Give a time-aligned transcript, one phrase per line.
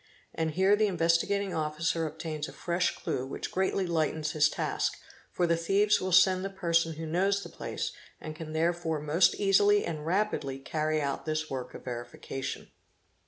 [0.33, 4.97] And here the Investigating Officer obtains a fresh clue which greatly lightens his task,
[5.31, 9.35] for the thieves will send the person who" knows the place and can therefore most
[9.35, 12.71] easily and rapidly carry out this work of verification.